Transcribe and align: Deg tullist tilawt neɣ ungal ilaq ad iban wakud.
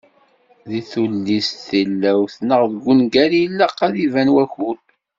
Deg 0.69 0.85
tullist 0.91 1.55
tilawt 1.67 2.35
neɣ 2.47 2.61
ungal 2.91 3.31
ilaq 3.43 3.77
ad 3.87 3.95
iban 4.05 4.29
wakud. 4.35 4.79